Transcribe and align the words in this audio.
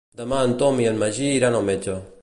Demà 0.21 0.39
en 0.45 0.55
Tom 0.63 0.81
i 0.85 0.89
en 0.93 0.97
Magí 1.05 1.29
iran 1.37 1.59
al 1.61 1.69
metge. 1.73 1.99